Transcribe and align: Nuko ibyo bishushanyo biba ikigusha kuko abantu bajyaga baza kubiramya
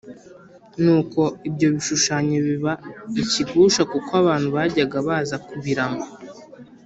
Nuko 0.81 1.21
ibyo 1.47 1.67
bishushanyo 1.75 2.37
biba 2.47 2.73
ikigusha 3.21 3.81
kuko 3.91 4.11
abantu 4.21 4.47
bajyaga 4.55 4.97
baza 5.07 5.35
kubiramya 5.45 6.07